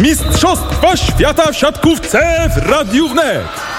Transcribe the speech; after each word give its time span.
Mistrzostwa 0.00 0.96
Świata 0.96 1.52
w 1.52 1.56
siatkówce 1.56 2.50
w 2.56 2.70
Radiu 2.70 3.08
Wnet. 3.08 3.69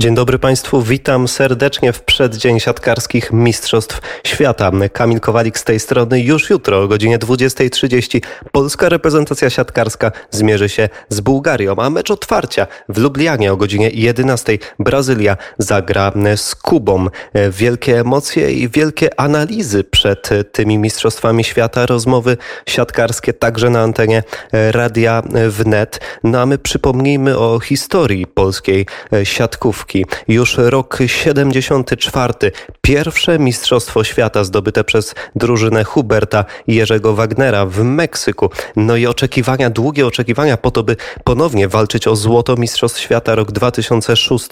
Dzień 0.00 0.14
dobry 0.14 0.38
Państwu, 0.38 0.82
witam 0.82 1.28
serdecznie 1.28 1.92
w 1.92 2.02
przeddzień 2.02 2.60
siatkarskich 2.60 3.32
Mistrzostw 3.32 4.00
Świata. 4.24 4.70
Kamil 4.92 5.20
Kowalik 5.20 5.58
z 5.58 5.64
tej 5.64 5.80
strony 5.80 6.20
już 6.20 6.50
jutro 6.50 6.82
o 6.82 6.88
godzinie 6.88 7.18
20.30 7.18 8.20
polska 8.52 8.88
reprezentacja 8.88 9.50
siatkarska 9.50 10.12
zmierzy 10.30 10.68
się 10.68 10.88
z 11.08 11.20
Bułgarią, 11.20 11.76
a 11.76 11.90
mecz 11.90 12.10
otwarcia 12.10 12.66
w 12.88 12.98
Lublianie 12.98 13.52
o 13.52 13.56
godzinie 13.56 13.90
11.00 13.90 14.58
Brazylia 14.78 15.36
zagra 15.58 16.12
z 16.36 16.54
Kubą. 16.54 17.06
Wielkie 17.50 18.00
emocje 18.00 18.52
i 18.52 18.68
wielkie 18.68 19.20
analizy 19.20 19.84
przed 19.84 20.30
tymi 20.52 20.78
Mistrzostwami 20.78 21.44
Świata, 21.44 21.86
rozmowy 21.86 22.36
siatkarskie 22.66 23.32
także 23.32 23.70
na 23.70 23.80
antenie 23.80 24.22
Radia 24.52 25.22
Wnet. 25.48 26.00
No 26.24 26.40
a 26.40 26.46
my 26.46 26.58
przypomnijmy 26.58 27.38
o 27.38 27.60
historii 27.60 28.26
polskiej 28.26 28.86
siatkówki. 29.24 29.87
Już 30.28 30.56
rok 30.58 30.98
74. 31.06 32.34
Pierwsze 32.80 33.38
Mistrzostwo 33.38 34.04
Świata 34.04 34.44
zdobyte 34.44 34.84
przez 34.84 35.14
drużynę 35.36 35.84
Huberta 35.84 36.44
Jerzego 36.66 37.14
Wagnera 37.14 37.66
w 37.66 37.82
Meksyku. 37.82 38.50
No 38.76 38.96
i 38.96 39.06
oczekiwania, 39.06 39.70
długie 39.70 40.06
oczekiwania 40.06 40.56
po 40.56 40.70
to, 40.70 40.82
by 40.82 40.96
ponownie 41.24 41.68
walczyć 41.68 42.06
o 42.06 42.16
złoto 42.16 42.56
Mistrzostw 42.56 43.00
Świata. 43.00 43.34
Rok 43.34 43.52
2006. 43.52 44.48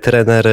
Trener 0.00 0.46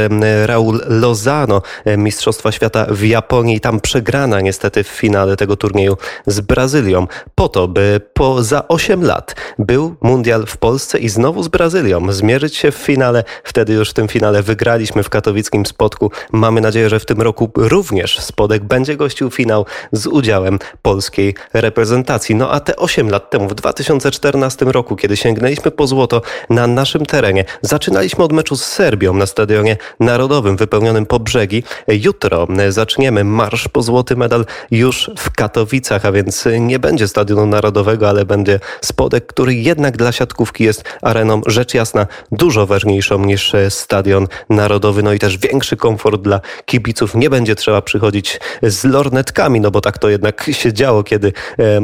Raul 0.45 0.81
Lozano 0.87 1.61
Mistrzostwa 1.97 2.51
Świata 2.51 2.85
w 2.89 3.03
Japonii. 3.03 3.59
Tam 3.59 3.79
przegrana 3.79 4.41
niestety 4.41 4.83
w 4.83 4.87
finale 4.87 5.35
tego 5.35 5.55
turnieju 5.57 5.97
z 6.25 6.39
Brazylią. 6.39 7.07
Po 7.35 7.49
to, 7.49 7.67
by 7.67 8.01
po 8.13 8.43
za 8.43 8.67
8 8.67 9.03
lat 9.03 9.35
był 9.59 9.95
mundial 10.01 10.45
w 10.45 10.57
Polsce 10.57 10.99
i 10.99 11.09
znowu 11.09 11.43
z 11.43 11.47
Brazylią 11.47 12.11
zmierzyć 12.11 12.55
się 12.55 12.71
w 12.71 12.75
finale. 12.75 13.23
Wtedy 13.43 13.73
już 13.73 13.89
w 13.89 13.93
tym 13.93 14.07
finale 14.07 14.22
finale 14.23 14.43
wygraliśmy 14.43 15.03
w 15.03 15.09
katowickim 15.09 15.65
spotku. 15.65 16.11
Mamy 16.31 16.61
nadzieję, 16.61 16.89
że 16.89 16.99
w 16.99 17.05
tym 17.05 17.21
roku 17.21 17.51
również 17.55 18.19
Spodek 18.19 18.63
będzie 18.63 18.95
gościł 18.95 19.29
finał 19.29 19.65
z 19.91 20.07
udziałem 20.07 20.59
polskiej 20.81 21.35
reprezentacji. 21.53 22.35
No 22.35 22.51
a 22.51 22.59
te 22.59 22.75
8 22.75 23.09
lat 23.09 23.29
temu, 23.29 23.49
w 23.49 23.55
2014 23.55 24.65
roku, 24.65 24.95
kiedy 24.95 25.17
sięgnęliśmy 25.17 25.71
po 25.71 25.87
złoto 25.87 26.21
na 26.49 26.67
naszym 26.67 27.05
terenie, 27.05 27.45
zaczynaliśmy 27.61 28.23
od 28.23 28.31
meczu 28.31 28.55
z 28.55 28.65
Serbią 28.65 29.13
na 29.13 29.25
Stadionie 29.25 29.77
Narodowym 29.99 30.57
wypełnionym 30.57 31.05
po 31.05 31.19
brzegi. 31.19 31.63
Jutro 31.87 32.47
zaczniemy 32.69 33.23
marsz 33.23 33.67
po 33.67 33.81
złoty 33.81 34.15
medal 34.15 34.45
już 34.71 35.11
w 35.17 35.31
Katowicach, 35.31 36.05
a 36.05 36.11
więc 36.11 36.47
nie 36.59 36.79
będzie 36.79 37.07
Stadionu 37.07 37.45
Narodowego, 37.45 38.09
ale 38.09 38.25
będzie 38.25 38.59
Spodek, 38.81 39.27
który 39.27 39.55
jednak 39.55 39.97
dla 39.97 40.11
siatkówki 40.11 40.63
jest 40.63 40.83
areną 41.01 41.41
rzecz 41.45 41.73
jasna 41.73 42.07
dużo 42.31 42.65
ważniejszą 42.65 43.25
niż 43.25 43.55
stadion 43.69 44.12
stadion 44.13 44.27
narodowy, 44.49 45.03
no 45.03 45.13
i 45.13 45.19
też 45.19 45.37
większy 45.37 45.77
komfort 45.77 46.21
dla 46.21 46.41
kibiców. 46.65 47.15
Nie 47.15 47.29
będzie 47.29 47.55
trzeba 47.55 47.81
przychodzić 47.81 48.39
z 48.63 48.83
lornetkami, 48.83 49.61
no 49.61 49.71
bo 49.71 49.81
tak 49.81 49.97
to 49.97 50.09
jednak 50.09 50.49
się 50.51 50.73
działo, 50.73 51.03
kiedy 51.03 51.33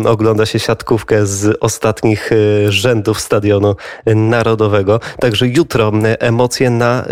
ogląda 0.05 0.45
się 0.45 0.59
siatkówkę 0.59 1.25
z 1.25 1.57
ostatnich 1.59 2.31
e, 2.31 2.71
rzędów 2.71 3.21
stadionu 3.21 3.75
narodowego. 4.05 4.99
Także 5.19 5.47
jutro 5.47 5.91
emocje 6.19 6.69
na, 6.69 7.03
e, 7.03 7.05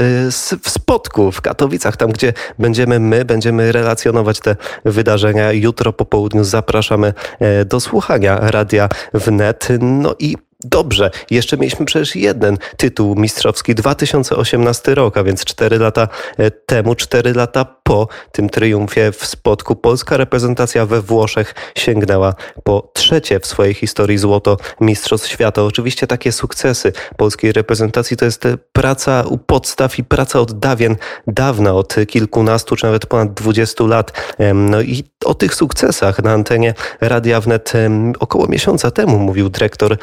w 0.62 0.70
Spodku, 0.70 1.32
w 1.32 1.42
Katowicach, 1.42 1.98
tam 1.98 2.12
gdzie 2.12 2.34
będziemy 2.60 3.00
my, 3.00 3.26
będziemy 3.26 3.72
relacjonować 3.72 4.40
te 4.40 4.56
wydarzenia. 4.86 5.52
Jutro 5.52 5.94
po 5.94 6.06
południu 6.06 6.44
zapraszamy 6.44 7.14
e, 7.40 7.66
do 7.66 7.80
słuchania 7.80 8.40
radia 8.42 8.90
wnet. 9.14 9.68
No 9.80 10.16
i 10.20 10.47
Dobrze, 10.64 11.12
jeszcze 11.32 11.58
mieliśmy 11.58 11.86
przecież 11.86 12.16
jeden 12.16 12.58
tytuł 12.78 13.16
mistrzowski 13.16 13.76
2018 13.76 14.96
rok, 14.96 15.18
a 15.18 15.24
więc 15.24 15.46
4 15.46 15.80
lata 15.80 16.08
e, 16.38 16.52
temu, 16.52 16.96
4 16.96 17.34
lata 17.34 17.66
po 17.84 18.08
tym 18.32 18.50
triumfie 18.50 19.12
w 19.12 19.26
Spodku. 19.26 19.76
Polska 19.76 20.18
reprezentacja 20.18 20.86
we 20.86 21.02
Włoszech 21.02 21.56
sięgnęła 21.76 22.36
po 22.64 22.92
trzecie 22.94 23.40
w 23.40 23.46
swojej 23.46 23.74
historii 23.74 24.18
złoto 24.18 24.58
Mistrzostw 24.82 25.30
Świata. 25.30 25.64
Oczywiście 25.64 26.08
takie 26.08 26.32
sukcesy 26.32 26.94
polskiej 27.18 27.52
reprezentacji 27.52 28.18
to 28.18 28.26
jest 28.26 28.48
praca 28.74 29.24
u 29.30 29.38
podstaw 29.38 30.00
i 30.00 30.04
praca 30.04 30.40
od 30.40 30.60
dawien, 30.60 30.96
dawna, 31.28 31.74
od 31.74 31.96
kilkunastu 32.08 32.76
czy 32.76 32.86
nawet 32.86 33.06
ponad 33.06 33.34
20 33.34 33.84
lat. 33.84 34.36
No 34.54 34.82
i 34.82 35.04
o 35.26 35.34
tych 35.34 35.56
sukcesach 35.56 36.24
na 36.24 36.32
antenie 36.32 36.74
Radia 37.02 37.42
Wnet 37.42 37.74
około 38.20 38.48
miesiąca 38.48 38.92
temu 38.92 39.20
mówił 39.20 39.50
dyrektor 39.50 39.98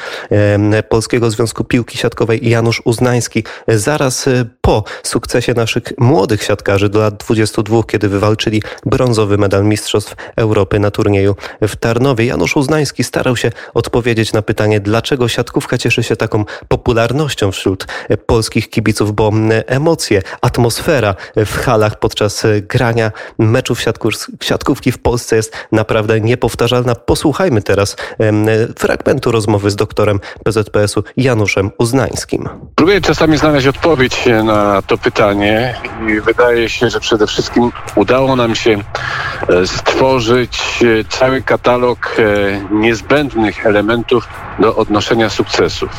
Polskiego 0.89 1.31
Związku 1.31 1.63
Piłki 1.63 1.97
Siatkowej 1.97 2.49
Janusz 2.49 2.81
Uznański. 2.85 3.43
Zaraz 3.67 4.27
e, 4.27 4.45
po 4.61 4.83
sukcesie 5.03 5.53
naszych 5.53 5.83
młodych 5.97 6.43
siatkarzy 6.43 6.89
do 6.89 6.99
lat 6.99 7.17
22, 7.17 7.83
kiedy 7.83 8.09
wywalczyli 8.09 8.61
brązowy 8.85 9.37
medal 9.37 9.63
Mistrzostw 9.63 10.15
Europy 10.35 10.79
na 10.79 10.91
turnieju 10.91 11.35
w 11.61 11.75
Tarnowie. 11.75 12.25
Janusz 12.25 12.55
Uznański 12.55 13.03
starał 13.03 13.37
się 13.37 13.51
odpowiedzieć 13.73 14.33
na 14.33 14.41
pytanie, 14.41 14.79
dlaczego 14.79 15.27
siatkówka 15.27 15.77
cieszy 15.77 16.03
się 16.03 16.15
taką 16.15 16.45
popularnością 16.67 17.51
wśród 17.51 17.87
polskich 18.25 18.69
kibiców, 18.69 19.15
bo 19.15 19.31
emocje, 19.67 20.21
atmosfera 20.41 21.15
w 21.35 21.57
halach 21.57 21.99
podczas 21.99 22.43
grania 22.61 23.11
meczów 23.37 23.79
siatkówki 24.41 24.91
w 24.91 24.97
Polsce 24.97 25.35
jest 25.35 25.53
naprawdę 25.71 26.21
niepowtarzalna. 26.21 26.95
Posłuchajmy 26.95 27.61
teraz 27.61 27.95
fragmentu 28.77 29.31
rozmowy 29.31 29.71
z 29.71 29.75
doktorem 29.75 30.19
PZPS-u 30.43 31.03
Januszem 31.17 31.71
Uznańskim. 31.77 32.49
Próbuję 32.75 33.01
czasami 33.01 33.37
znaleźć 33.37 33.67
odpowiedź 33.67 34.23
na 34.43 34.81
to 34.81 34.97
pytanie 34.97 35.75
i 36.07 36.21
wydaje 36.21 36.69
się, 36.69 36.89
że 36.89 36.99
przede 36.99 37.27
wszystkim 37.27 37.71
udało 37.95 38.35
nam 38.35 38.55
się 38.55 38.83
e, 39.49 39.67
stworzyć 39.67 40.59
e, 40.83 41.03
cały 41.09 41.41
katalog 41.41 42.15
e, 42.19 42.75
niezbędnych 42.75 43.65
elementów 43.65 44.27
do 44.59 44.75
odnoszenia 44.75 45.29
sukcesów. 45.29 45.89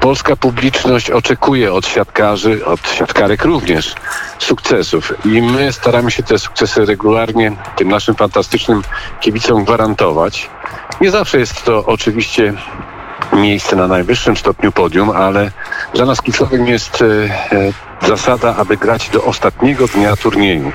Polska 0.00 0.36
publiczność 0.36 1.10
oczekuje 1.10 1.72
od 1.72 1.86
siatkarzy, 1.86 2.66
od 2.66 2.88
siatkarek 2.88 3.44
również 3.44 3.94
sukcesów 4.38 5.12
i 5.24 5.42
my 5.42 5.72
staramy 5.72 6.10
się 6.10 6.22
te 6.22 6.38
sukcesy 6.38 6.84
regularnie 6.84 7.52
tym 7.76 7.88
naszym 7.88 8.14
fantastycznym 8.14 8.82
kibicom 9.20 9.64
gwarantować. 9.64 10.50
Nie 11.00 11.10
zawsze 11.10 11.38
jest 11.38 11.64
to 11.64 11.86
oczywiście 11.86 12.54
miejsce 13.32 13.76
na 13.76 13.86
najwyższym 13.86 14.36
stopniu 14.36 14.72
podium, 14.72 15.10
ale 15.10 15.50
dla 15.94 16.04
nas 16.04 16.22
kluczowym 16.22 16.66
jest 16.66 17.02
e, 17.02 17.06
e, 18.04 18.08
zasada, 18.08 18.56
aby 18.56 18.76
grać 18.76 19.10
do 19.10 19.24
ostatniego 19.24 19.86
dnia 19.86 20.16
turnieju. 20.16 20.72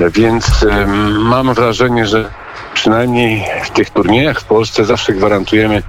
Więc 0.00 0.62
e, 0.62 0.86
mam 1.18 1.54
wrażenie, 1.54 2.06
że 2.06 2.30
przynajmniej 2.74 3.44
w 3.64 3.70
tych 3.70 3.90
turniejach 3.90 4.40
w 4.40 4.44
Polsce 4.44 4.84
zawsze 4.84 5.12
gwarantujemy 5.12 5.82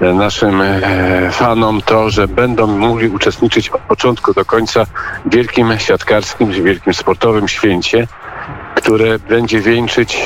naszym 0.00 0.62
fanom 1.32 1.82
to, 1.82 2.10
że 2.10 2.28
będą 2.28 2.66
mogli 2.66 3.08
uczestniczyć 3.08 3.68
od 3.68 3.80
początku 3.80 4.34
do 4.34 4.44
końca 4.44 4.84
w 5.24 5.34
wielkim 5.34 5.78
siatkarskim, 5.78 6.52
wielkim 6.52 6.94
sportowym 6.94 7.48
święcie, 7.48 8.06
które 8.74 9.18
będzie 9.18 9.60
wieńczyć 9.60 10.18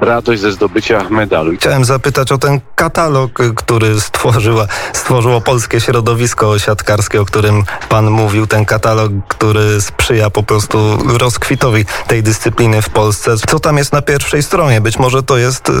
radość 0.00 0.40
ze 0.40 0.52
zdobycia 0.52 1.08
medalu. 1.10 1.52
Chciałem 1.56 1.84
zapytać 1.84 2.32
o 2.32 2.38
ten 2.38 2.60
katalog, 2.74 3.30
który 3.56 4.00
stworzyła, 4.00 4.66
stworzyło 4.92 5.40
polskie 5.40 5.80
środowisko 5.80 6.58
siatkarskie, 6.58 7.20
o 7.20 7.24
którym 7.24 7.64
pan 7.88 8.10
mówił. 8.10 8.46
Ten 8.46 8.64
katalog, 8.64 9.12
który 9.28 9.80
sprzyja 9.80 10.30
po 10.30 10.42
prostu 10.42 10.98
rozkwitowi 11.18 11.84
tej 12.06 12.22
dyscypliny 12.22 12.82
w 12.82 12.90
Polsce. 12.90 13.36
Co 13.36 13.60
tam 13.60 13.78
jest 13.78 13.92
na 13.92 14.02
pierwszej 14.02 14.42
stronie? 14.42 14.80
Być 14.80 14.98
może 14.98 15.22
to 15.22 15.36
jest 15.36 15.68
y, 15.68 15.72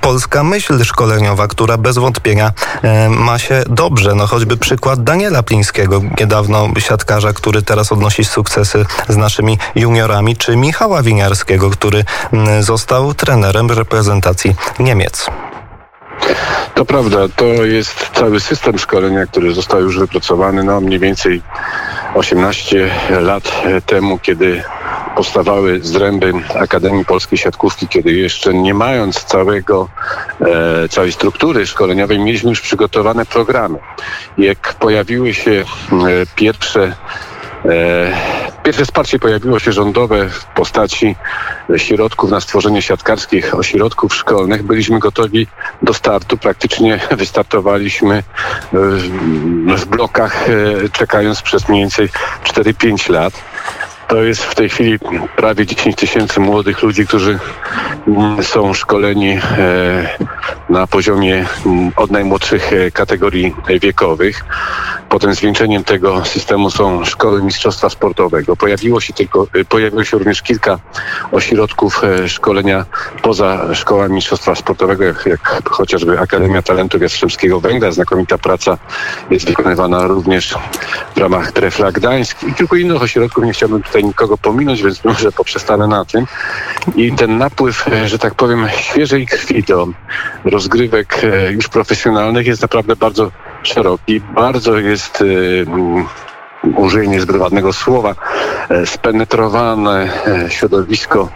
polska 0.00 0.44
myśl 0.44 0.84
szkoleniowa, 0.84 1.48
która 1.48 1.76
bez 1.76 1.98
wątpienia 1.98 2.52
y, 3.06 3.10
ma 3.10 3.38
się 3.38 3.62
dobrze. 3.68 4.14
No 4.14 4.26
choćby 4.26 4.56
przykład 4.56 5.04
Daniela 5.04 5.42
Plińskiego, 5.42 6.02
niedawno 6.20 6.68
siatkarza, 6.78 7.32
który 7.32 7.62
teraz 7.62 7.92
odnosi 7.92 8.24
sukcesy 8.24 8.86
z 9.08 9.16
naszymi 9.16 9.58
juniorami, 9.74 10.36
czy 10.36 10.56
Michała 10.56 11.02
Winiarskiego, 11.02 11.70
który 11.70 12.04
y, 12.58 12.62
został 12.62 13.14
trenerem 13.14 13.59
reprezentacji 13.68 14.54
Niemiec. 14.78 15.26
To 16.74 16.84
prawda, 16.84 17.18
to 17.36 17.44
jest 17.44 18.10
cały 18.14 18.40
system 18.40 18.78
szkolenia, 18.78 19.26
który 19.26 19.54
został 19.54 19.80
już 19.80 19.98
wypracowany 19.98 20.64
no, 20.64 20.80
mniej 20.80 20.98
więcej 20.98 21.42
18 22.14 22.90
lat 23.10 23.62
temu, 23.86 24.18
kiedy 24.18 24.62
powstawały 25.16 25.80
zręby 25.82 26.32
Akademii 26.60 27.04
Polskiej 27.04 27.38
Siatkówki, 27.38 27.88
kiedy 27.88 28.12
jeszcze 28.12 28.54
nie 28.54 28.74
mając 28.74 29.24
całego, 29.24 29.88
e, 30.40 30.88
całej 30.88 31.12
struktury 31.12 31.66
szkoleniowej, 31.66 32.18
mieliśmy 32.18 32.50
już 32.50 32.60
przygotowane 32.60 33.26
programy. 33.26 33.78
Jak 34.38 34.74
pojawiły 34.74 35.34
się 35.34 35.50
e, 35.50 35.64
pierwsze 36.34 36.96
Pierwsze 38.62 38.84
wsparcie 38.84 39.18
pojawiło 39.18 39.58
się 39.58 39.72
rządowe 39.72 40.28
w 40.28 40.44
postaci 40.44 41.16
środków 41.76 42.30
na 42.30 42.40
stworzenie 42.40 42.82
siatkarskich 42.82 43.54
ośrodków 43.54 44.14
szkolnych. 44.14 44.62
Byliśmy 44.62 44.98
gotowi 44.98 45.46
do 45.82 45.94
startu. 45.94 46.36
Praktycznie 46.36 47.00
wystartowaliśmy 47.10 48.22
w 49.76 49.86
blokach, 49.86 50.46
czekając 50.92 51.42
przez 51.42 51.68
mniej 51.68 51.82
więcej 51.82 52.08
4-5 52.44 53.10
lat. 53.10 53.32
To 54.10 54.22
jest 54.22 54.44
w 54.44 54.54
tej 54.54 54.68
chwili 54.68 54.98
prawie 55.36 55.66
10 55.66 55.96
tysięcy 55.96 56.40
młodych 56.40 56.82
ludzi, 56.82 57.06
którzy 57.06 57.38
mm, 58.06 58.42
są 58.42 58.74
szkoleni 58.74 59.30
e, 59.30 59.40
na 60.68 60.86
poziomie 60.86 61.46
mm, 61.66 61.92
od 61.96 62.10
najmłodszych 62.10 62.72
e, 62.72 62.90
kategorii 62.90 63.54
wiekowych. 63.80 64.44
Potem 65.10 65.34
zwieńczeniem 65.34 65.84
tego 65.84 66.24
systemu 66.24 66.70
są 66.70 67.04
szkoły 67.04 67.42
mistrzostwa 67.42 67.90
sportowego. 67.90 68.56
Pojawiło 68.56 69.00
się, 69.00 69.12
tylko, 69.12 69.46
e, 69.54 69.64
pojawiło 69.64 70.04
się 70.04 70.18
również 70.18 70.42
kilka 70.42 70.78
ośrodków 71.32 72.02
szkolenia 72.26 72.84
poza 73.22 73.74
szkołami 73.74 74.14
mistrzostwa 74.14 74.54
sportowego, 74.54 75.04
jak, 75.04 75.26
jak 75.26 75.68
chociażby 75.70 76.20
Akademia 76.20 76.62
Talentu 76.62 76.98
Jastrzębskiego 76.98 77.60
Węgla. 77.60 77.92
Znakomita 77.92 78.38
praca 78.38 78.78
jest 79.30 79.46
wykonywana 79.46 80.06
również 80.06 80.54
w 81.14 81.18
ramach 81.18 81.52
Trefla 81.52 81.92
Gdańsk 81.92 82.42
i 82.42 82.54
kilku 82.54 82.76
innych 82.76 83.02
ośrodków. 83.02 83.44
Nie 83.44 83.52
chciałbym 83.52 83.82
tutaj 83.82 84.04
nikogo 84.04 84.38
pominąć, 84.38 84.82
więc 84.82 85.04
może 85.04 85.32
poprzestanę 85.32 85.86
na 85.86 86.04
tym. 86.04 86.26
I 86.96 87.12
ten 87.12 87.38
napływ, 87.38 87.88
e, 87.88 88.08
że 88.08 88.18
tak 88.18 88.34
powiem, 88.34 88.68
świeżej 88.76 89.26
krwi 89.26 89.62
do 89.62 89.88
rozgrywek 90.44 91.20
e, 91.24 91.52
już 91.52 91.68
profesjonalnych 91.68 92.46
jest 92.46 92.62
naprawdę 92.62 92.96
bardzo 92.96 93.30
szeroki. 93.62 94.20
Bardzo 94.20 94.78
jest 94.78 95.22
e, 95.22 95.24
użyję 96.76 97.08
niezbywalnego 97.08 97.72
słowa, 97.72 98.14
spenetrowane 98.84 100.08
środowisko 100.48 101.28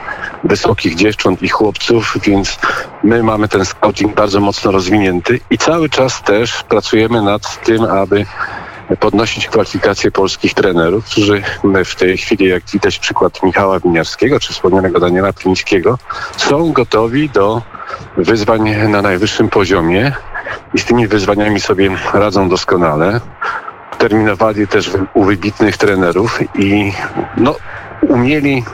wysokich 0.45 0.95
dziewcząt 0.95 1.43
i 1.43 1.49
chłopców, 1.49 2.17
więc 2.23 2.59
my 3.03 3.23
mamy 3.23 3.49
ten 3.49 3.65
scouting 3.65 4.15
bardzo 4.15 4.41
mocno 4.41 4.71
rozwinięty 4.71 5.41
i 5.51 5.59
cały 5.59 5.89
czas 5.89 6.23
też 6.23 6.63
pracujemy 6.63 7.23
nad 7.23 7.65
tym, 7.65 7.85
aby 7.85 8.27
podnosić 9.01 9.47
kwalifikacje 9.47 10.11
polskich 10.11 10.55
trenerów, 10.55 11.05
którzy 11.05 11.43
w 11.85 11.95
tej 11.95 12.17
chwili, 12.17 12.49
jak 12.49 12.63
widać 12.73 12.99
przykład 12.99 13.43
Michała 13.43 13.81
Winiarskiego 13.81 14.41
czy 14.41 14.53
wspomnianego 14.53 15.01
Daniela 15.01 15.33
Plińskiego, 15.33 15.99
są 16.37 16.73
gotowi 16.73 17.31
do 17.31 17.63
wyzwań 18.17 18.89
na 18.89 19.03
najwyższym 19.03 19.49
poziomie 19.49 20.13
i 20.75 20.79
z 20.79 20.85
tymi 20.85 21.07
wyzwaniami 21.07 21.61
sobie 21.61 21.91
radzą 22.15 22.49
doskonale. 22.49 23.21
Terminowali 23.99 24.69
też 24.69 24.91
u 25.15 25.25
wybitnych 25.25 25.77
trenerów 25.77 26.39
i 26.59 26.93
no, 27.37 27.55
umieli 28.09 28.65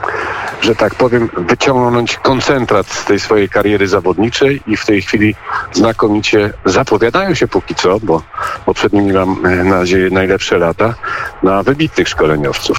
że 0.60 0.74
tak 0.74 0.94
powiem, 0.94 1.30
wyciągnąć 1.36 2.16
koncentrat 2.16 2.86
z 2.86 3.04
tej 3.04 3.20
swojej 3.20 3.48
kariery 3.48 3.88
zawodniczej 3.88 4.62
i 4.66 4.76
w 4.76 4.86
tej 4.86 5.02
chwili 5.02 5.34
znakomicie 5.72 6.52
zapowiadają 6.64 7.34
się 7.34 7.48
póki 7.48 7.74
co, 7.74 8.00
bo, 8.00 8.22
bo 8.66 8.74
przed 8.74 8.92
nimi 8.92 9.12
mam 9.12 9.46
e, 9.46 9.64
nadzieję 9.64 10.10
najlepsze 10.10 10.58
lata, 10.58 10.94
na 11.42 11.62
wybitnych 11.62 12.08
szkoleniowców. 12.08 12.76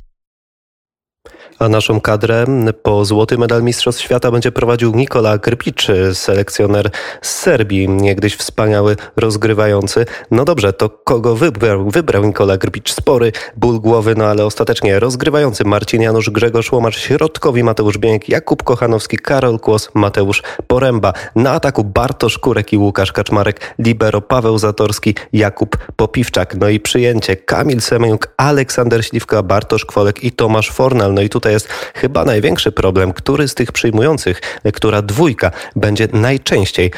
A 1.61 1.69
naszą 1.69 2.01
kadrę 2.01 2.45
po 2.83 3.05
złoty 3.05 3.37
medal 3.37 3.63
Mistrzostw 3.63 4.01
Świata 4.01 4.31
będzie 4.31 4.51
prowadził 4.51 4.95
Nikola 4.95 5.37
Grbic, 5.37 5.87
selekcjoner 6.13 6.89
z 7.21 7.29
Serbii, 7.29 7.89
niegdyś 7.89 8.35
wspaniały 8.35 8.95
rozgrywający. 9.15 10.05
No 10.31 10.45
dobrze, 10.45 10.73
to 10.73 10.89
kogo 10.89 11.35
wybrał, 11.35 11.89
wybrał 11.89 12.23
Nikola 12.23 12.57
Grbic? 12.57 12.89
Spory 12.89 13.31
ból 13.57 13.79
głowy, 13.79 14.15
no 14.17 14.25
ale 14.25 14.45
ostatecznie 14.45 14.99
rozgrywający 14.99 15.63
Marcin 15.65 16.01
Janusz, 16.01 16.29
Grzegorz 16.29 16.71
Łomacz, 16.71 16.99
środkowi 16.99 17.63
Mateusz 17.63 17.97
Bięk, 17.97 18.29
Jakub 18.29 18.63
Kochanowski, 18.63 19.17
Karol 19.17 19.59
Kłos, 19.59 19.89
Mateusz 19.93 20.43
Poręba. 20.67 21.13
Na 21.35 21.51
ataku 21.51 21.83
Bartosz 21.83 22.37
Kurek 22.37 22.73
i 22.73 22.77
Łukasz 22.77 23.11
Kaczmarek, 23.11 23.75
libero 23.79 24.21
Paweł 24.21 24.57
Zatorski, 24.57 25.15
Jakub 25.33 25.77
Popiwczak. 25.95 26.55
No 26.55 26.69
i 26.69 26.79
przyjęcie 26.79 27.35
Kamil 27.35 27.81
Semeniuk, 27.81 28.27
Aleksander 28.37 29.05
Śliwka, 29.05 29.43
Bartosz 29.43 29.85
Kwolek 29.85 30.23
i 30.23 30.31
Tomasz 30.31 30.71
Fornal. 30.71 31.13
No 31.13 31.21
i 31.21 31.29
tutaj 31.29 31.50
jest 31.51 31.67
chyba 31.93 32.25
największy 32.25 32.71
problem, 32.71 33.13
który 33.13 33.47
z 33.47 33.55
tych 33.55 33.71
przyjmujących, 33.71 34.41
która 34.73 35.01
dwójka 35.01 35.51
będzie 35.75 36.07
najczęściej 36.13 36.91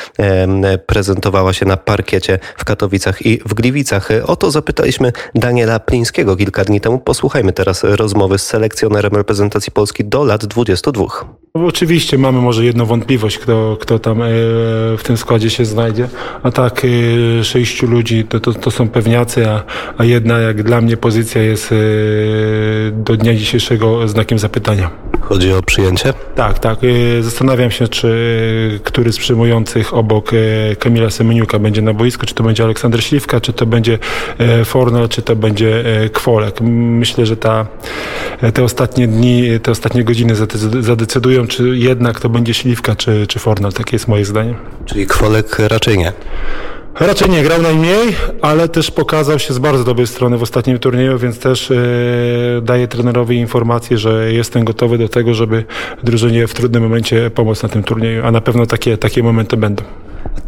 prezentowała 0.85 1.53
się 1.53 1.65
na 1.65 1.77
parkiecie 1.77 2.39
w 2.57 2.65
Katowicach 2.65 3.25
i 3.25 3.39
w 3.45 3.53
Gliwicach. 3.53 4.09
O 4.25 4.35
to 4.35 4.51
zapytaliśmy 4.51 5.11
Daniela 5.35 5.79
Plińskiego 5.79 6.35
kilka 6.35 6.65
dni 6.65 6.81
temu. 6.81 6.99
Posłuchajmy 6.99 7.53
teraz 7.53 7.83
rozmowy 7.83 8.37
z 8.37 8.43
selekcjonerem 8.43 9.15
reprezentacji 9.15 9.71
Polski 9.71 10.05
do 10.05 10.23
lat 10.23 10.45
22. 10.45 11.05
No, 11.55 11.65
oczywiście 11.65 12.17
mamy 12.17 12.41
może 12.41 12.65
jedną 12.65 12.85
wątpliwość, 12.85 13.37
kto, 13.37 13.77
kto 13.81 13.99
tam 13.99 14.21
e, 14.21 14.25
w 14.97 15.01
tym 15.03 15.17
składzie 15.17 15.49
się 15.49 15.65
znajdzie, 15.65 16.07
a 16.43 16.51
tak 16.51 16.81
e, 16.85 17.43
sześciu 17.43 17.87
ludzi 17.87 18.23
to, 18.23 18.39
to, 18.39 18.53
to 18.53 18.71
są 18.71 18.89
pewniacy, 18.89 19.49
a, 19.49 19.63
a 19.97 20.05
jedna 20.05 20.39
jak 20.39 20.63
dla 20.63 20.81
mnie 20.81 20.97
pozycja 20.97 21.41
jest 21.41 21.71
e, 21.71 21.75
do 22.91 23.17
dnia 23.17 23.33
dzisiejszego 23.33 24.07
znakiem 24.07 24.39
zapytania. 24.39 24.89
Chodzi 25.21 25.53
o 25.53 25.61
przyjęcie? 25.61 26.13
Tak, 26.35 26.59
tak. 26.59 26.79
Zastanawiam 27.21 27.71
się, 27.71 27.87
czy 27.87 28.79
który 28.83 29.13
z 29.13 29.17
przyjmujących 29.17 29.93
obok 29.93 30.31
Kamila 30.79 31.09
Semeniuka 31.09 31.59
będzie 31.59 31.81
na 31.81 31.93
boisku, 31.93 32.25
czy 32.25 32.35
to 32.35 32.43
będzie 32.43 32.63
Aleksander 32.63 33.03
Śliwka, 33.03 33.41
czy 33.41 33.53
to 33.53 33.65
będzie 33.65 33.99
Fornal, 34.65 35.09
czy 35.09 35.21
to 35.21 35.35
będzie 35.35 35.83
Kwolek. 36.13 36.61
Myślę, 36.61 37.25
że 37.25 37.37
ta, 37.37 37.67
te 38.53 38.63
ostatnie 38.63 39.07
dni, 39.07 39.59
te 39.59 39.71
ostatnie 39.71 40.03
godziny 40.03 40.35
zadecydują 40.79 41.47
czy 41.47 41.77
jednak 41.77 42.19
to 42.19 42.29
będzie 42.29 42.53
Śliwka, 42.53 42.95
czy, 42.95 43.27
czy 43.27 43.39
Fornal. 43.39 43.73
Takie 43.73 43.95
jest 43.95 44.07
moje 44.07 44.25
zdanie. 44.25 44.55
Czyli 44.85 45.07
Kwolek 45.07 45.59
raczej 45.59 45.97
nie. 45.97 46.13
Raczej 46.99 47.29
nie, 47.29 47.43
grał 47.43 47.61
najmniej, 47.61 48.15
ale 48.41 48.69
też 48.69 48.91
pokazał 48.91 49.39
się 49.39 49.53
z 49.53 49.59
bardzo 49.59 49.83
dobrej 49.83 50.07
strony 50.07 50.37
w 50.37 50.43
ostatnim 50.43 50.79
turnieju, 50.79 51.17
więc 51.19 51.39
też 51.39 51.71
e, 51.71 51.75
daje 52.61 52.87
trenerowi 52.87 53.37
informację, 53.37 53.97
że 53.97 54.33
jestem 54.33 54.63
gotowy 54.63 54.97
do 54.97 55.09
tego, 55.09 55.33
żeby 55.33 55.65
drużynie 56.03 56.47
w 56.47 56.53
trudnym 56.53 56.83
momencie 56.83 57.29
pomóc 57.29 57.63
na 57.63 57.69
tym 57.69 57.83
turnieju, 57.83 58.25
a 58.25 58.31
na 58.31 58.41
pewno 58.41 58.65
takie, 58.65 58.97
takie 58.97 59.23
momenty 59.23 59.57
będą. 59.57 59.83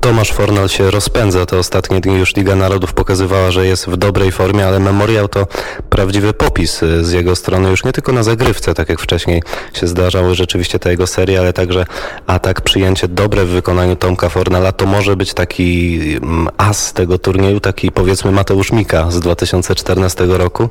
Tomasz 0.01 0.31
Fornal 0.31 0.69
się 0.69 0.91
rozpędza. 0.91 1.45
Te 1.45 1.57
ostatnie 1.57 1.99
dni 1.99 2.17
już 2.17 2.35
Liga 2.35 2.55
Narodów 2.55 2.93
pokazywała, 2.93 3.51
że 3.51 3.67
jest 3.67 3.85
w 3.85 3.97
dobrej 3.97 4.31
formie, 4.31 4.67
ale 4.67 4.79
memoriał 4.79 5.27
to 5.27 5.47
prawdziwy 5.89 6.33
popis 6.33 6.81
z 7.01 7.11
jego 7.11 7.35
strony, 7.35 7.69
już 7.69 7.83
nie 7.83 7.91
tylko 7.91 8.11
na 8.11 8.23
zagrywce, 8.23 8.73
tak 8.73 8.89
jak 8.89 8.99
wcześniej 9.01 9.43
się 9.73 9.87
zdarzały 9.87 10.35
rzeczywiście 10.35 10.79
te 10.79 10.91
jego 10.91 11.07
serie, 11.07 11.39
ale 11.39 11.53
także 11.53 11.85
atak, 12.27 12.61
przyjęcie 12.61 13.07
dobre 13.07 13.45
w 13.45 13.49
wykonaniu 13.49 13.95
Tomka 13.95 14.29
Fornala. 14.29 14.71
To 14.71 14.85
może 14.85 15.15
być 15.15 15.33
taki 15.33 15.99
mm, 16.21 16.49
as 16.57 16.93
tego 16.93 17.17
turnieju, 17.17 17.59
taki 17.59 17.91
powiedzmy 17.91 18.31
Mateusz 18.31 18.71
Mika 18.71 19.11
z 19.11 19.19
2014 19.19 20.25
roku? 20.25 20.69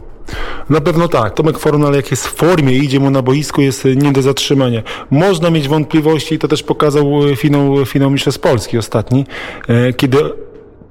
Na 0.70 0.80
pewno 0.80 1.08
tak. 1.08 1.34
Tomek 1.34 1.58
Fornal 1.58 1.94
jak 1.94 2.10
jest 2.10 2.26
w 2.26 2.34
formie 2.34 2.72
idzie 2.72 3.00
mu 3.00 3.10
na 3.10 3.22
boisku 3.22 3.60
jest 3.60 3.84
nie 3.84 4.12
do 4.12 4.22
zatrzymania. 4.22 4.82
Można 5.10 5.50
mieć 5.50 5.68
wątpliwości 5.68 6.34
i 6.34 6.38
to 6.38 6.48
też 6.48 6.62
pokazał 6.62 7.06
finał, 7.36 7.86
finał 7.86 8.10
Mistrzostw 8.10 8.40
Polski 8.40 8.78
ostatni, 8.78 9.26
e, 9.68 9.92
kiedy 9.92 10.18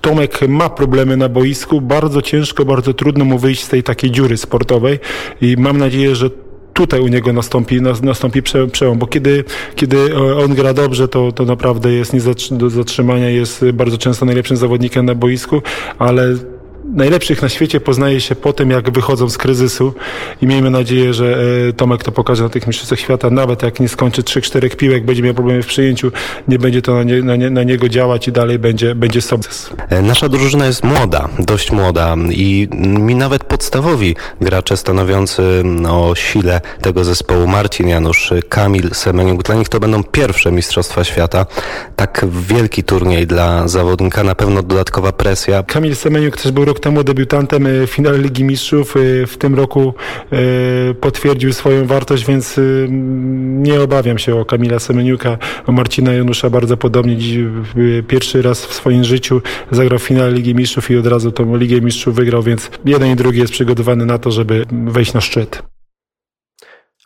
Tomek 0.01 0.39
ma 0.47 0.69
problemy 0.69 1.17
na 1.17 1.29
boisku, 1.29 1.81
bardzo 1.81 2.21
ciężko, 2.21 2.65
bardzo 2.65 2.93
trudno 2.93 3.25
mu 3.25 3.37
wyjść 3.37 3.63
z 3.63 3.69
tej 3.69 3.83
takiej 3.83 4.11
dziury 4.11 4.37
sportowej 4.37 4.99
i 5.41 5.55
mam 5.57 5.77
nadzieję, 5.77 6.15
że 6.15 6.29
tutaj 6.73 6.99
u 6.99 7.07
niego 7.07 7.33
nastąpi, 7.33 7.81
nastąpi 7.81 8.41
przełom, 8.71 8.99
bo 8.99 9.07
kiedy, 9.07 9.43
kiedy 9.75 10.15
on 10.17 10.55
gra 10.55 10.73
dobrze, 10.73 11.07
to, 11.07 11.31
to 11.31 11.45
naprawdę 11.45 11.91
jest 11.91 12.13
nie 12.13 12.19
do 12.51 12.69
zatrzymania, 12.69 13.29
jest 13.29 13.65
bardzo 13.73 13.97
często 13.97 14.25
najlepszym 14.25 14.57
zawodnikiem 14.57 15.05
na 15.05 15.15
boisku, 15.15 15.61
ale 15.99 16.35
najlepszych 16.93 17.41
na 17.41 17.49
świecie 17.49 17.79
poznaje 17.79 18.21
się 18.21 18.35
po 18.35 18.53
tym, 18.53 18.69
jak 18.69 18.91
wychodzą 18.91 19.29
z 19.29 19.37
kryzysu 19.37 19.93
i 20.41 20.47
miejmy 20.47 20.69
nadzieję, 20.69 21.13
że 21.13 21.37
e, 21.69 21.73
Tomek 21.73 22.03
to 22.03 22.11
pokaże 22.11 22.43
na 22.43 22.49
tych 22.49 22.67
mistrzostwach 22.67 22.99
świata, 22.99 23.29
nawet 23.29 23.63
jak 23.63 23.79
nie 23.79 23.89
skończy 23.89 24.21
3-4 24.21 24.75
piłek, 24.75 25.05
będzie 25.05 25.23
miał 25.23 25.33
problemy 25.33 25.63
w 25.63 25.67
przyjęciu, 25.67 26.11
nie 26.47 26.59
będzie 26.59 26.81
to 26.81 26.95
na, 26.95 27.03
nie, 27.03 27.21
na, 27.21 27.35
nie, 27.35 27.49
na 27.49 27.63
niego 27.63 27.89
działać 27.89 28.27
i 28.27 28.31
dalej 28.31 28.59
będzie, 28.59 28.95
będzie 28.95 29.21
sukces. 29.21 29.69
E, 29.89 30.01
nasza 30.01 30.29
drużyna 30.29 30.65
jest 30.65 30.83
młoda, 30.83 31.29
dość 31.39 31.71
młoda 31.71 32.15
i 32.31 32.67
mi 32.79 33.15
nawet 33.15 33.43
podstawowi 33.43 34.15
gracze 34.41 34.77
stanowiący 34.77 35.63
o 35.89 36.15
sile 36.15 36.61
tego 36.81 37.03
zespołu 37.03 37.47
Marcin 37.47 37.87
Janusz, 37.87 38.33
Kamil 38.49 38.89
Semeniuk, 38.93 39.43
dla 39.43 39.55
nich 39.55 39.69
to 39.69 39.79
będą 39.79 40.03
pierwsze 40.03 40.51
mistrzostwa 40.51 41.03
świata. 41.03 41.45
Tak 41.95 42.25
wielki 42.47 42.83
turniej 42.83 43.27
dla 43.27 43.67
zawodnika, 43.67 44.23
na 44.23 44.35
pewno 44.35 44.63
dodatkowa 44.63 45.11
presja. 45.11 45.63
Kamil 45.63 45.95
Semeniuk 45.95 46.37
też 46.37 46.51
był 46.51 46.65
rok 46.65 46.79
temu 46.83 47.03
debiutantem 47.03 47.67
w 47.87 47.89
finale 47.89 48.17
Ligi 48.17 48.43
Mistrzów. 48.43 48.93
W 49.27 49.37
tym 49.37 49.55
roku 49.55 49.93
potwierdził 51.01 51.53
swoją 51.53 51.85
wartość, 51.87 52.25
więc 52.25 52.59
nie 53.43 53.81
obawiam 53.81 54.17
się 54.17 54.35
o 54.35 54.45
Kamila 54.45 54.79
Semeniuka, 54.79 55.37
o 55.67 55.71
Marcina 55.71 56.13
Janusza 56.13 56.49
bardzo 56.49 56.77
podobnie. 56.77 57.17
Pierwszy 58.07 58.41
raz 58.41 58.65
w 58.65 58.73
swoim 58.73 59.03
życiu 59.03 59.41
zagrał 59.71 59.99
w 59.99 60.03
finale 60.03 60.31
Ligi 60.31 60.55
Mistrzów 60.55 60.91
i 60.91 60.97
od 60.97 61.07
razu 61.07 61.31
tą 61.31 61.57
Ligę 61.57 61.81
Mistrzów 61.81 62.15
wygrał, 62.15 62.43
więc 62.43 62.71
jeden 62.85 63.11
i 63.11 63.15
drugi 63.15 63.39
jest 63.39 63.53
przygotowany 63.53 64.05
na 64.05 64.17
to, 64.17 64.31
żeby 64.31 64.65
wejść 64.71 65.13
na 65.13 65.21
szczyt. 65.21 65.63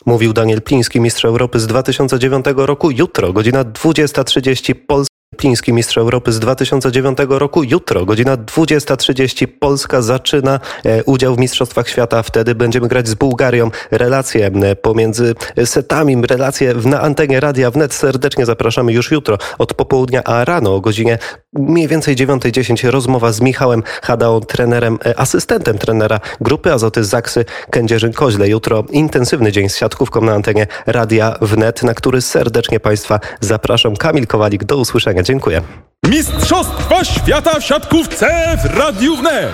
Mówił 0.06 0.34
Daniel 0.34 0.62
Pliński, 0.62 1.02
mistrz 1.02 1.26
Europy 1.26 1.60
z 1.60 1.68
2009 1.68 2.46
roku. 2.56 2.92
Jutro, 2.92 3.34
godzina 3.34 3.64
20.30, 3.64 4.76
Polska. 4.88 5.17
Pliński 5.36 5.74
mistrz 5.74 5.98
Europy 5.98 6.32
z 6.32 6.40
2009 6.40 7.18
roku. 7.30 7.64
Jutro, 7.64 8.06
godzina 8.06 8.38
20.30, 8.38 9.48
Polska 9.48 10.02
zaczyna 10.02 10.60
e, 10.86 11.04
udział 11.04 11.36
w 11.36 11.40
Mistrzostwach 11.40 11.90
Świata. 11.90 12.24
Wtedy 12.24 12.56
będziemy 12.56 12.88
grać 12.88 13.08
z 13.08 13.14
Bułgarią. 13.14 13.72
Relacje 13.92 14.52
pomiędzy 14.82 15.36
setami, 15.66 16.22
relacje 16.28 16.74
na 16.74 17.02
antenie 17.02 17.40
Radia 17.40 17.72
Wnet. 17.72 17.94
Serdecznie 17.94 18.46
zapraszamy 18.46 18.94
już 18.94 19.12
jutro 19.12 19.38
od 19.58 19.74
popołudnia, 19.74 20.24
a 20.24 20.46
rano 20.46 20.76
o 20.76 20.82
godzinie 20.82 21.18
mniej 21.54 21.88
więcej 21.88 22.16
9.10 22.16 22.90
rozmowa 22.90 23.32
z 23.32 23.42
Michałem 23.42 23.84
Hadaą, 24.02 24.40
trenerem, 24.40 25.00
e, 25.06 25.20
asystentem 25.20 25.78
trenera 25.78 26.20
grupy 26.42 26.74
Azoty 26.74 27.04
Zaksy 27.04 27.46
Kędzierzyn-Koźle. 27.72 28.46
Jutro 28.46 28.84
intensywny 28.92 29.52
dzień 29.52 29.70
z 29.70 29.78
siatkówką 29.78 30.22
na 30.22 30.34
antenie 30.34 30.68
Radia 30.86 31.38
Wnet, 31.42 31.84
na 31.84 31.94
który 31.94 32.22
serdecznie 32.22 32.80
Państwa 32.80 33.20
zapraszam. 33.40 33.96
Kamil 33.96 34.28
Kowalik, 34.28 34.64
do 34.64 34.78
usłyszenia. 34.78 35.17
Dziękuję. 35.24 35.62
Mistrzostwa 36.10 37.04
Świata 37.04 37.60
w 37.60 37.64
siatkówce 37.64 38.58
w 38.64 38.78
Radiu 38.78 39.16
Wnet. 39.16 39.52